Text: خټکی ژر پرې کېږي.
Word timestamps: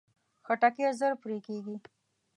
خټکی 0.45 0.85
ژر 0.99 1.13
پرې 1.21 1.37
کېږي. 1.47 1.75